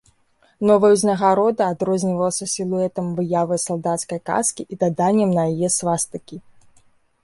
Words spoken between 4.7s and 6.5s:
і даданнем на яе свастыкі.